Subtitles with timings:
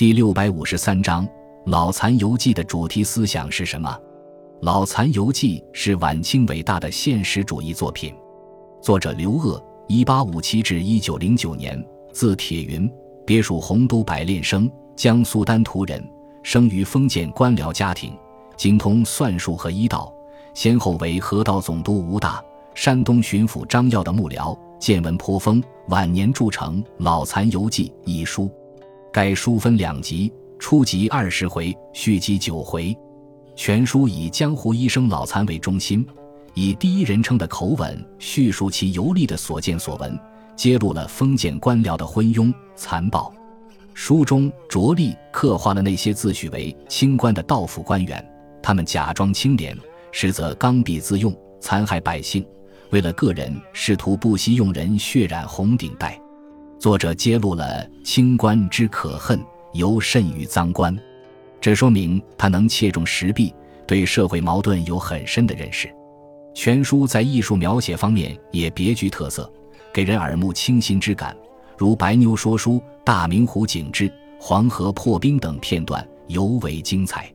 [0.00, 1.26] 第六百五十三章
[1.66, 3.90] 《老残游记》的主题思想是什么？
[4.62, 8.14] 《老残游记》是晚清伟大的现实主义作品，
[8.80, 11.78] 作者刘鹗（一八五七至一九零九年），
[12.14, 12.90] 字铁云，
[13.26, 16.02] 别属洪都百炼生，江苏丹徒人，
[16.42, 18.16] 生于封建官僚家庭，
[18.56, 20.10] 精通算术和医道，
[20.54, 22.42] 先后为河道总督吴大、
[22.74, 25.62] 山东巡抚张耀的幕僚，见闻颇丰。
[25.88, 28.50] 晚年著成《老残游记》一书。
[29.12, 32.96] 该书分两集，初集二十回，续集九回。
[33.56, 36.06] 全书以江湖医生老残为中心，
[36.54, 40.16] 以第一人称的口吻叙述其游历的所见所闻，
[40.54, 43.34] 揭露了封建官僚的昏庸残暴。
[43.94, 48.24] 书中着力刻画了那些自诩为清官的道府官员，
[48.62, 49.76] 他们假装清廉，
[50.12, 52.46] 实则刚愎自用，残害百姓。
[52.90, 56.16] 为了个人，试图不惜用人血染红顶戴。
[56.80, 59.38] 作者揭露了清官之可恨，
[59.74, 60.98] 尤甚于赃官，
[61.60, 63.54] 这说明他能切中时弊，
[63.86, 65.94] 对社会矛盾有很深的认识。
[66.54, 69.52] 全书在艺术描写方面也别具特色，
[69.92, 71.36] 给人耳目清新之感，
[71.76, 77.30] 如白妞说书、大明湖景致、黄河破冰等片段尤为精彩。